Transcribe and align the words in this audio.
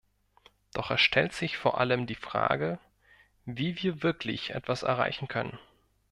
Doch 0.73 0.89
es 0.89 0.99
stellt 0.99 1.31
sich 1.31 1.57
vor 1.57 1.79
allem 1.79 2.07
die 2.07 2.15
Frage, 2.15 2.79
wie 3.45 3.83
wir 3.83 4.01
wirklich 4.01 4.49
etwas 4.55 4.81
erreichen 4.81 5.27
können. 5.27 5.59